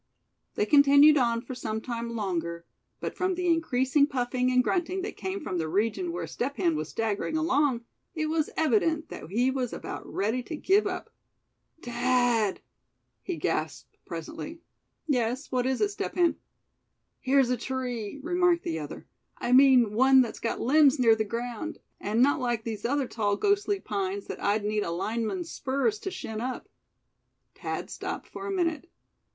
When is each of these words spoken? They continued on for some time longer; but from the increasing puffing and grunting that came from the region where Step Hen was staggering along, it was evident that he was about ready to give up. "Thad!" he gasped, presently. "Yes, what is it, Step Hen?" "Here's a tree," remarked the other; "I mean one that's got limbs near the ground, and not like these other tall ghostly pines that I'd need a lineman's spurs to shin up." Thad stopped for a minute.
They 0.55 0.65
continued 0.65 1.15
on 1.15 1.43
for 1.43 1.53
some 1.53 1.79
time 1.79 2.15
longer; 2.15 2.65
but 2.99 3.13
from 3.15 3.35
the 3.35 3.45
increasing 3.45 4.07
puffing 4.07 4.51
and 4.51 4.63
grunting 4.63 5.03
that 5.03 5.15
came 5.15 5.39
from 5.39 5.59
the 5.59 5.69
region 5.69 6.11
where 6.11 6.25
Step 6.25 6.57
Hen 6.57 6.75
was 6.75 6.89
staggering 6.89 7.37
along, 7.37 7.81
it 8.15 8.25
was 8.25 8.49
evident 8.57 9.09
that 9.09 9.29
he 9.29 9.51
was 9.51 9.71
about 9.73 10.03
ready 10.11 10.41
to 10.41 10.55
give 10.55 10.87
up. 10.87 11.11
"Thad!" 11.83 12.61
he 13.21 13.35
gasped, 13.35 13.95
presently. 14.07 14.59
"Yes, 15.05 15.51
what 15.51 15.67
is 15.67 15.81
it, 15.81 15.89
Step 15.89 16.15
Hen?" 16.15 16.35
"Here's 17.19 17.51
a 17.51 17.55
tree," 17.57 18.19
remarked 18.23 18.63
the 18.63 18.79
other; 18.79 19.05
"I 19.37 19.51
mean 19.51 19.93
one 19.93 20.21
that's 20.21 20.39
got 20.39 20.59
limbs 20.59 20.97
near 20.97 21.15
the 21.15 21.25
ground, 21.25 21.77
and 21.99 22.23
not 22.23 22.39
like 22.39 22.63
these 22.63 22.85
other 22.85 23.07
tall 23.07 23.35
ghostly 23.37 23.79
pines 23.79 24.25
that 24.25 24.41
I'd 24.43 24.65
need 24.65 24.81
a 24.81 24.89
lineman's 24.89 25.51
spurs 25.51 25.99
to 25.99 26.09
shin 26.09 26.41
up." 26.41 26.67
Thad 27.53 27.91
stopped 27.91 28.27
for 28.27 28.47
a 28.47 28.51
minute. 28.51 28.89